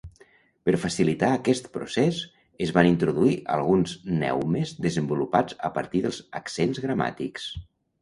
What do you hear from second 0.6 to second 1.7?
Per facilitar aquest